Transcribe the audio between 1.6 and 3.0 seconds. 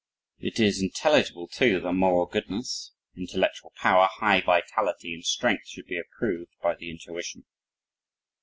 that moral goodness,